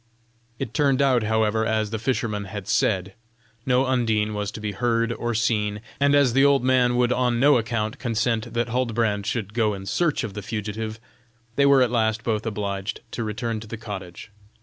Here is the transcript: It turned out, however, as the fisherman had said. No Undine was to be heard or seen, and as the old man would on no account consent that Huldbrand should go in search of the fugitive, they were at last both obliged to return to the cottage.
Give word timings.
It 0.57 0.73
turned 0.73 0.99
out, 0.99 1.21
however, 1.21 1.63
as 1.63 1.91
the 1.91 1.99
fisherman 1.99 2.45
had 2.45 2.67
said. 2.67 3.13
No 3.67 3.85
Undine 3.85 4.33
was 4.33 4.49
to 4.53 4.59
be 4.59 4.71
heard 4.71 5.13
or 5.13 5.35
seen, 5.35 5.79
and 5.99 6.15
as 6.15 6.33
the 6.33 6.43
old 6.43 6.63
man 6.63 6.95
would 6.95 7.13
on 7.13 7.39
no 7.39 7.59
account 7.59 7.99
consent 7.99 8.55
that 8.55 8.69
Huldbrand 8.69 9.27
should 9.27 9.53
go 9.53 9.75
in 9.75 9.85
search 9.85 10.23
of 10.23 10.33
the 10.33 10.41
fugitive, 10.41 10.99
they 11.55 11.67
were 11.67 11.83
at 11.83 11.91
last 11.91 12.23
both 12.23 12.47
obliged 12.47 13.01
to 13.11 13.23
return 13.23 13.59
to 13.59 13.67
the 13.67 13.77
cottage. 13.77 14.31